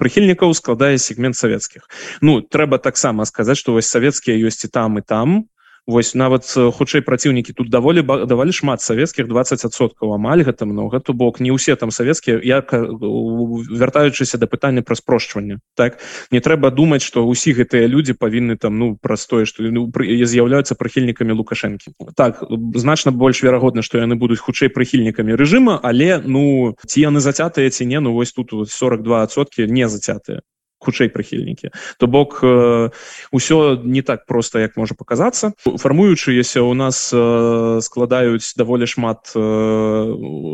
прыхільнікаў 0.00 0.54
складае 0.54 0.96
сегмент 0.98 1.36
савецкіх. 1.36 1.90
Ну 2.24 2.40
трэба 2.40 2.78
таксама 2.78 3.26
сказаць 3.28 3.58
што 3.58 3.76
вось 3.76 3.90
савецкія 3.90 4.38
ёсць 4.38 4.64
і 4.64 4.72
там 4.72 4.98
і 4.98 5.02
там 5.02 5.44
Вось 5.86 6.14
нават 6.16 6.48
хутчэй 6.48 7.04
праціўнікі 7.04 7.52
тут 7.52 7.68
даволі 7.68 8.00
давалі 8.00 8.52
шмат 8.56 8.80
савецкіх 8.80 9.28
20соткаў 9.28 10.16
амаль 10.16 10.40
гэта 10.40 10.64
много 10.64 10.96
то 11.00 11.12
бок 11.12 11.44
не 11.44 11.52
ўсе 11.52 11.76
там 11.76 11.92
савецкія 11.92 12.40
як 12.40 12.72
вяртаючыся 12.72 14.40
да 14.40 14.48
пытання 14.48 14.80
пра 14.80 14.96
спрошчванне 14.96 15.60
так? 15.76 16.00
Не 16.32 16.40
трэба 16.40 16.72
думаць 16.72 17.04
што 17.04 17.28
ўсі 17.28 17.52
гэтыя 17.52 17.84
людзі 17.84 18.16
павінны 18.16 18.56
там 18.56 18.80
ну 18.80 18.96
простое 18.96 19.44
што 19.44 19.60
ну, 19.68 19.92
з'яўляюцца 19.92 20.72
прыхільнікамі 20.72 21.36
лукашэнкі. 21.36 21.92
Так 22.16 22.40
значна 22.80 23.12
больш 23.12 23.44
верагодна 23.44 23.84
што 23.84 24.00
яны 24.00 24.16
будуць 24.16 24.40
хутчэй 24.40 24.72
прыхільнікамі 24.72 25.36
рэжыма 25.36 25.84
але 25.84 26.24
ну 26.24 26.72
ці 26.80 27.04
яны 27.04 27.20
зацятыя 27.20 27.68
ці 27.68 27.84
не 27.84 28.00
ну 28.00 28.16
вось 28.16 28.32
тут 28.32 28.56
42сотки 28.56 29.68
не 29.68 29.84
зацятыя 29.88 30.40
хутчэй 30.84 31.08
прыхільнікі 31.08 31.72
то 31.98 32.06
бок 32.06 32.40
э, 32.42 32.90
ўсё 33.32 33.80
не 33.84 34.02
так 34.02 34.26
просто 34.26 34.60
як 34.60 34.76
можа 34.76 34.94
показацца 34.94 35.52
фармуючыяся 35.64 36.62
у 36.62 36.74
нас 36.74 37.10
э, 37.12 37.80
складаюць 37.80 38.54
даволі 38.56 38.86
шмат 38.86 39.32
э, 39.34 39.40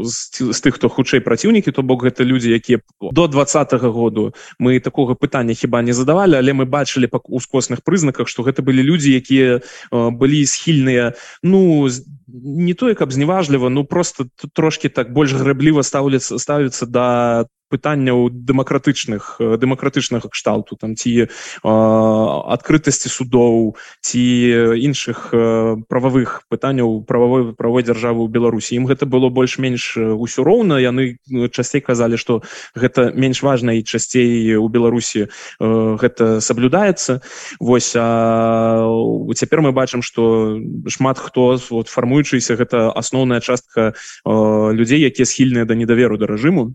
з, 0.07 0.15
з 0.55 0.59
тых 0.63 0.79
хто 0.79 0.89
хутчэй 0.89 1.21
праціўнікі 1.21 1.75
то 1.75 1.83
бок 1.83 2.07
гэта 2.07 2.25
людзі 2.25 2.55
якія 2.55 2.81
до 3.01 3.27
двадцатого 3.27 3.93
году 3.93 4.35
мы 4.59 4.81
такога 4.81 5.15
пытання 5.15 5.55
хіба 5.55 5.83
не 5.83 5.93
задавалі 5.93 6.39
але 6.39 6.55
мы 6.55 6.65
бачылі 6.65 7.11
па 7.11 7.19
ускосных 7.25 7.83
прызнаках 7.83 8.29
что 8.29 8.43
гэта 8.43 8.63
былі 8.63 8.83
людзі 8.83 9.13
якія 9.13 9.61
э, 9.61 10.11
былі 10.11 10.47
схільныя 10.47 11.15
ну 11.43 11.89
не 12.33 12.75
тое 12.75 12.95
каб 12.95 13.13
зневажліва 13.13 13.71
ну 13.71 13.85
просто 13.85 14.27
трошки 14.55 14.89
так 14.89 15.13
больш 15.13 15.33
грэбліва 15.33 15.83
ставляцца 15.83 16.39
ставіцца 16.39 16.87
да 16.87 17.09
пытанняў 17.71 18.29
дэмакратычных 18.31 19.39
дэмакратычнага 19.39 20.29
кшталту 20.29 20.77
там 20.77 20.99
ці 20.99 21.31
адкрытасці 21.63 23.09
судоў 23.09 23.79
ці 24.03 24.23
іншых 24.83 25.31
прававых 25.87 26.43
пытанняў 26.51 27.07
прававой 27.07 27.55
правой 27.55 27.83
дзяржавы 27.87 28.27
ў 28.27 28.29
беларусі. 28.29 28.77
Ім 28.77 28.91
гэта 28.91 29.07
было 29.07 29.31
больш-менш 29.31 29.97
усё 29.97 30.43
роўна. 30.43 30.83
Яны 30.83 31.23
часцей 31.55 31.81
казалі 31.81 32.19
што 32.19 32.43
гэта 32.75 33.15
менш 33.15 33.43
важна 33.43 33.79
і 33.79 33.87
часцей 33.87 34.57
у 34.59 34.69
беларусі 34.69 35.31
гэта 35.61 36.41
саблюдаецца. 36.41 37.23
Восьось 37.61 37.95
цяпер 39.39 39.61
мы 39.61 39.73
бачым 39.73 40.03
што 40.03 40.59
шмат 40.89 41.19
хто 41.19 41.59
вот 41.71 41.89
фармуючыся 41.89 42.57
гэта 42.57 42.91
асноўная 42.91 43.41
частка 43.41 43.95
людзей 44.27 45.01
якія 45.01 45.27
схільныя 45.27 45.65
да 45.65 45.75
недаверу 45.75 46.19
да 46.19 46.27
рэжыму 46.27 46.75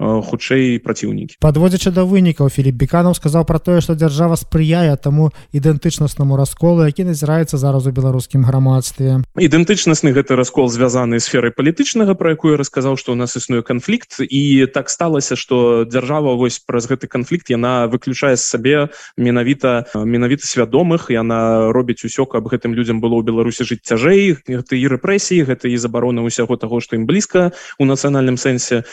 хутчэй 0.00 0.78
праціўнікі 0.84 1.40
подводзячы 1.40 1.90
да 1.90 2.04
вынікаў 2.04 2.52
Філіп 2.52 2.76
беканов 2.76 3.16
сказаў 3.16 3.44
про 3.48 3.58
тое 3.58 3.80
што 3.80 3.96
дзяржава 3.96 4.36
спрыяе 4.36 4.96
таму 4.96 5.32
ідэнтычнаснаму 5.56 6.36
расколу 6.36 6.84
які 6.84 7.08
назіраецца 7.08 7.56
зараз 7.56 7.86
у 7.86 7.92
беларускім 7.96 8.44
грамадстве 8.44 9.24
ідэнтычнасны 9.36 10.12
гэты 10.12 10.36
раскол 10.36 10.68
звязаны 10.68 11.20
сферай 11.20 11.50
палітычнага 11.50 12.14
про 12.14 12.36
якую 12.36 12.60
расказаў 12.60 13.00
што 13.00 13.12
у 13.12 13.18
нас 13.18 13.36
існуе 13.36 13.62
канфлікт 13.62 14.20
і 14.20 14.66
так 14.72 14.90
сталася 14.92 15.36
што 15.36 15.88
дзяржава 15.88 16.36
вось 16.36 16.60
праз 16.60 16.86
гэты 16.90 17.08
канфлікт 17.08 17.48
яна 17.50 17.86
выключае 17.88 18.36
з 18.36 18.44
сабе 18.44 18.88
менавіта 19.16 19.88
менавіта 19.94 20.44
свядомых 20.44 21.08
яна 21.10 21.72
робіць 21.72 22.04
усё 22.04 22.26
каб 22.26 22.48
гэтым 22.52 22.74
людзям 22.76 23.00
было 23.00 23.16
ў 23.16 23.24
беларусі 23.24 23.64
жыць 23.64 23.84
цяжэй. 23.86 24.36
Гэта 24.46 24.76
і 24.76 24.84
рэпрэсіі 24.92 25.46
гэта 25.48 25.68
і 25.68 25.76
забарона 25.76 26.24
ўсяго 26.26 26.56
таго 26.56 26.80
што 26.80 26.96
ім 26.96 27.06
блізка 27.06 27.52
у 27.78 27.84
нацыянальным 27.88 28.36
сэнсе 28.36 28.84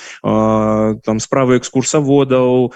там 1.04 1.20
справы 1.20 1.58
экскурсаводаў 1.58 2.74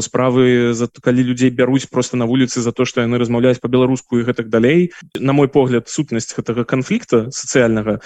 справы 0.00 0.74
за 0.74 0.88
калі 0.88 1.22
людзей 1.22 1.50
бяруць 1.50 1.88
просто 1.90 2.16
на 2.16 2.26
вуліцы 2.26 2.60
за 2.60 2.72
то 2.72 2.84
что 2.84 3.00
яны 3.00 3.18
размаўляюць 3.18 3.60
по-беларуску 3.60 4.18
і 4.18 4.26
гэтак 4.26 4.48
далей. 4.48 4.92
На 5.18 5.32
мой 5.32 5.48
погляд 5.48 5.88
сутнасць 5.88 6.34
гэтага 6.36 6.64
канфлікта 6.64 7.30
сацыяльнага 7.30 8.00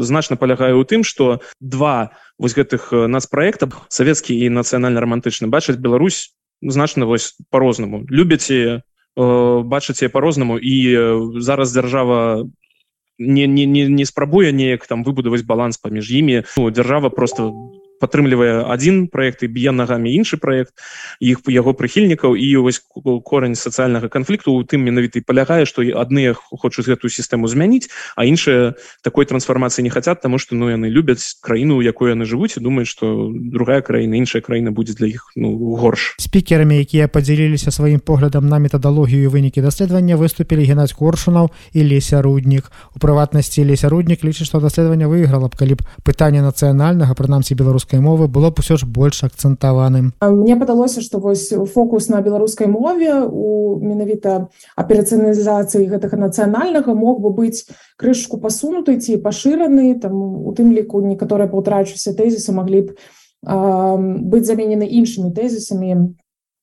значна 0.00 0.36
палягае 0.36 0.76
ў 0.76 0.84
тым 0.86 1.02
что 1.02 1.40
два 1.60 2.12
вось 2.38 2.54
гэтых 2.54 2.92
нацпроектаў 2.92 3.74
савецкі 3.88 4.36
і 4.36 4.48
нацыянальна 4.50 5.00
романтычны 5.00 5.48
бачаць 5.48 5.80
Беларусь 5.80 6.34
значна 6.62 7.06
вось 7.06 7.34
по-рознаму 7.50 8.06
любяце 8.08 8.82
бачыце 9.16 10.08
по-рознаму 10.08 10.58
і 10.58 10.74
зараз 11.40 11.72
дзяржава 11.72 12.48
не 13.18 13.46
не 13.46 13.66
не 13.66 13.86
не 13.88 14.04
спрабуе 14.04 14.52
неяк 14.52 14.86
там 14.86 15.04
выбудаваць 15.04 15.44
баланс 15.44 15.78
паміж 15.78 16.10
імі. 16.10 16.44
Ну, 16.56 16.70
дзяржава 16.70 17.10
просто 17.10 17.52
падтрымлівае 18.02 18.66
один 18.66 19.06
проект 19.06 19.46
і 19.46 19.48
б'е 19.48 19.70
нагамі 19.70 20.10
іншы 20.10 20.42
проект 20.42 20.74
іх 21.22 21.46
яго 21.46 21.72
прыхільнікаў. 21.78 22.34
І 22.34 22.58
вось 22.58 22.82
корань 23.22 23.54
сацыяльнага 23.54 24.10
канфлікту 24.10 24.50
у 24.50 24.66
тым 24.66 24.82
менавіта 24.82 25.22
палягае 25.22 25.64
што 25.64 25.86
адныя 25.86 26.34
хочуць 26.34 26.90
гэтую 26.90 27.10
сістэму 27.10 27.46
змяніць 27.46 27.88
а 28.16 28.24
іншыя 28.26 28.74
такой 29.02 29.26
трансфармацыі 29.26 29.86
не 29.86 29.90
хацят 29.90 30.22
тому 30.22 30.38
что 30.38 30.54
ну 30.54 30.70
яны 30.70 30.88
любяць 30.88 31.38
краіну 31.40 31.80
якой 31.82 32.12
яны 32.12 32.24
жывуць 32.24 32.56
і 32.56 32.64
думаюць 32.64 32.88
что 32.88 33.30
другая 33.32 33.80
краіна 33.80 34.16
іншая 34.16 34.42
краіна 34.42 34.70
будзе 34.70 34.94
для 34.94 35.06
іх 35.06 35.30
ну 35.36 35.76
горш. 35.76 36.16
Спікерамі 36.18 36.78
якія 36.78 37.08
подзяліліся 37.08 37.70
сваім 37.70 38.00
поглядам 38.00 38.48
на 38.48 38.58
метадалогію 38.58 39.30
вынікі 39.30 39.62
даследавання 39.62 40.16
выступілі 40.16 40.64
геннадзь 40.64 40.96
коршунаў 40.96 41.50
і 41.72 41.80
леся 41.84 42.22
руднік. 42.22 42.72
У 42.96 42.98
прыватнасці 42.98 43.64
леся 43.64 43.88
руднік 43.88 44.24
лічыць 44.24 44.48
што 44.48 44.60
даследаванне 44.60 45.06
выйграла 45.06 45.48
б 45.48 45.56
калі 45.56 45.74
б 45.76 45.86
пытанне 46.04 46.42
нацыянальнага 46.42 47.14
прынамсі 47.14 47.54
беларускай 47.54 47.91
беларускай 47.92 48.00
мовы 48.00 48.28
было 48.28 48.50
б 48.50 48.60
усё 48.60 48.76
ж 48.76 48.86
больш 48.86 49.22
акцэнтаваным. 49.24 50.12
Мне 50.20 50.56
падалося 50.56 51.00
што 51.00 51.18
вось 51.18 51.52
фокус 51.74 52.08
на 52.08 52.20
беларускай 52.20 52.66
мове 52.66 53.28
у 53.28 53.78
менавіта 53.80 54.48
аперацыяналізацыі 54.76 55.88
гэтага 55.88 56.16
нацыянальнага 56.16 56.94
мог 56.94 57.20
бы 57.20 57.30
быць 57.30 57.68
крышку 57.96 58.38
пасунуты 58.38 58.98
ці 58.98 59.20
пашыраны 59.20 60.00
там 60.00 60.12
у 60.16 60.52
тым 60.56 60.72
ліку 60.72 61.00
некаторыя 61.04 61.48
паўтрачуся 61.48 62.16
тэзісы 62.16 62.52
маглі 62.52 62.88
б 62.88 62.96
быць 63.42 64.46
заменены 64.46 64.88
іншымі 64.88 65.34
тэзісамі 65.36 66.16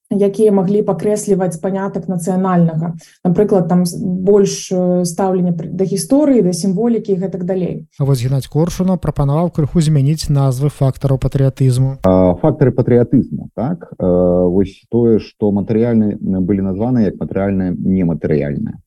якія 0.09 0.51
маглі 0.51 0.81
пакрэсліваць 0.81 1.61
панятак 1.61 2.09
нацыянальнага. 2.09 2.97
Напрыклад 3.23 3.69
там 3.69 3.83
больш 3.85 4.73
стаўлення 5.05 5.53
да 5.53 5.83
гісторыі 5.85 6.41
да 6.41 6.53
сімволікі 6.53 7.15
гэтак 7.15 7.45
далей. 7.45 7.87
Вось 7.99 8.23
геннадзь 8.25 8.49
коршуна 8.49 8.97
прапанаваў 8.97 9.53
крыху 9.53 9.81
змяніць 9.81 10.29
назвы 10.29 10.69
фактараў 10.69 11.21
патрыятызму. 11.21 12.01
Фактары 12.41 12.71
патрыятызму 12.71 13.49
так? 13.55 13.93
Вось 13.99 14.81
тое 14.89 15.19
што 15.19 15.51
матэрыяльны 15.51 16.17
былі 16.41 16.65
названы 16.65 17.05
як 17.09 17.21
матэрыяльна 17.21 17.73
нематэрыяльная 17.77 18.81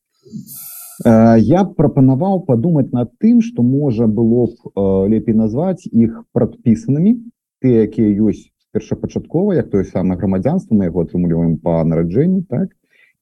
я 1.03 1.63
прапанаваў 1.65 2.45
падумаць 2.47 2.91
над 2.91 3.11
тым 3.19 3.41
што 3.41 3.63
можа 3.63 4.07
было 4.07 4.47
б 4.47 5.09
лепей 5.09 5.35
назваць 5.35 5.89
іх 5.89 6.23
прадпісанымі 6.33 7.17
тыя 7.61 7.89
якія 7.89 8.13
ёсць 8.29 8.52
першапачаткова 8.73 9.53
як 9.53 9.69
тое 9.69 9.85
самае 9.85 10.17
грамадзянства 10.17 10.75
мы 10.75 10.89
яго 10.89 11.05
атрымліваем 11.05 11.57
по 11.61 11.79
нараджэнню 11.85 12.43
так? 12.49 12.73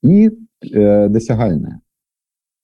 І 0.01 0.31
э, 0.31 1.09
дасягальная 1.11 1.81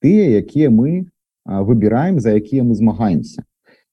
тыя 0.00 0.38
якія 0.38 0.70
мы 0.70 1.10
выбіраем 1.44 2.20
за 2.20 2.36
якія 2.36 2.62
мы 2.62 2.74
змагаемся. 2.74 3.44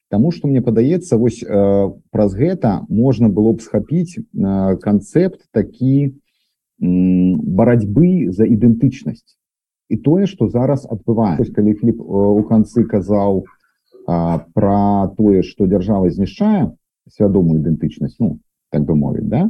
Таму 0.09 0.31
что 0.31 0.47
мне 0.47 0.61
падаецца 0.61 1.17
вось 1.17 1.41
э, 1.41 1.91
праз 2.11 2.35
гэта 2.35 2.85
можна 2.89 3.29
было 3.29 3.53
б 3.53 3.61
схапіць 3.61 4.19
э, 4.19 4.21
канцэпт 4.77 5.49
такі 5.51 6.21
барацьбы 6.77 8.31
за 8.35 8.43
ідэнтычнасць. 8.43 9.39
І 9.87 9.97
тое 9.97 10.27
что 10.27 10.49
зараз 10.49 10.85
адбываем 10.85 11.39
калі 11.39 11.73
фліп 11.73 12.01
у 12.01 12.43
канцы 12.43 12.83
казаў 12.83 13.45
про 14.05 15.07
тое 15.17 15.41
что 15.41 15.65
дзяржава 15.65 16.09
знішчае 16.09 16.75
свядомую 17.09 17.61
ідэнтычнасць 17.61 18.19
ну 18.19 18.37
так 18.71 18.83
бы 18.83 18.95
мовіць 18.95 19.29
да 19.29 19.49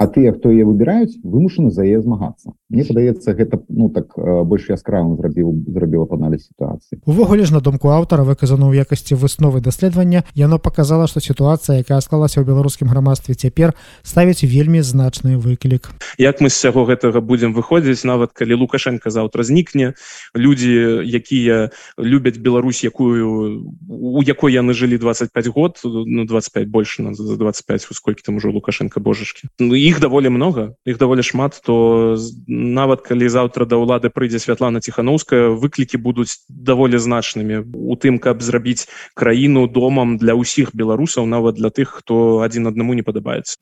а 0.00 0.08
тыя 0.08 0.32
хто 0.32 0.48
яе 0.48 0.64
выбіраюць 0.64 1.20
вымушаны 1.20 1.68
за 1.68 1.84
яе 1.84 2.00
змагацца 2.00 2.56
Мне 2.72 2.88
падаецца 2.88 3.36
гэта 3.36 3.60
ну 3.68 3.92
так 3.92 4.16
больш 4.48 4.72
яскравым 4.72 5.20
зрабіў 5.20 5.52
зрабіла 5.68 6.08
паналіз 6.08 6.48
сітуацыі 6.48 7.04
увогуле 7.04 7.44
ж 7.44 7.52
на 7.52 7.60
думку 7.60 7.92
аўтара 7.92 8.24
выказану 8.24 8.72
ў 8.72 8.80
якасці 8.80 9.20
высновы 9.20 9.60
даследавання 9.60 10.24
яно 10.32 10.56
показала 10.56 11.04
што 11.04 11.20
сітуацыя 11.20 11.84
якая 11.84 12.00
склалася 12.00 12.40
ў 12.40 12.48
беларускім 12.48 12.88
грамадстве 12.88 13.36
цяпер 13.36 13.76
ставіць 14.00 14.40
вельмі 14.40 14.80
значны 14.80 15.36
выклік 15.36 15.92
як 16.16 16.40
мы 16.40 16.48
з 16.48 16.56
сяго 16.56 16.88
гэтага 16.88 17.20
будзем 17.20 17.52
выходзіць 17.52 18.08
нават 18.08 18.32
калі 18.32 18.56
лукашенко 18.64 19.12
заўтра 19.12 19.44
знікне 19.44 19.92
людзі 20.32 21.04
якія 21.04 21.76
любяць 22.00 22.40
Беларусь 22.40 22.80
якую 22.88 23.68
у 23.84 24.24
якой 24.24 24.56
яны 24.56 24.72
жылі 24.72 24.96
25 24.96 25.52
год 25.52 25.76
ну 25.84 26.24
25 26.24 26.72
больше 26.72 27.04
на 27.04 27.12
за 27.12 27.36
25 27.36 27.84
сколькі 27.92 28.24
там 28.24 28.40
ужо 28.40 28.48
лукашенко 28.48 28.96
божашки 28.96 29.52
ну 29.60 29.76
і 29.76 29.89
іх 29.90 30.00
даволі 30.00 30.30
много 30.30 30.78
іх 30.86 30.98
даволі 30.98 31.22
шмат 31.26 31.58
то 31.66 32.16
нават 32.46 33.02
калі 33.02 33.26
заўтра 33.26 33.66
да 33.66 33.74
ўлады 33.74 34.10
прыйдзе 34.14 34.38
святлана 34.38 34.78
ціхановская 34.78 35.50
выклікі 35.50 35.98
будуць 35.98 36.38
даволі 36.46 37.02
значнымі 37.02 37.66
у 37.74 37.98
тым 37.98 38.22
каб 38.22 38.38
зрабіць 38.46 38.86
краіну 39.18 39.66
домам 39.66 40.14
для 40.22 40.38
ўсіх 40.38 40.70
беларусаў 40.78 41.26
нават 41.26 41.58
для 41.58 41.74
тых 41.74 41.98
хто 41.98 42.46
адзін 42.46 42.70
аднаму 42.70 42.94
не 42.94 43.02
падабаецца 43.02 43.58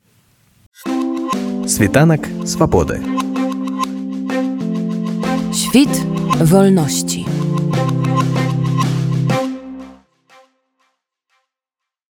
світанак 1.65 2.29
свабоды 2.45 3.01
Świt 5.59 5.91
wolności. 6.41 7.27